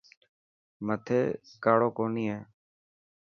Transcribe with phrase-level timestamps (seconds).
[0.85, 1.19] مٿي
[1.63, 2.39] ڪاڙو ڪوني هي.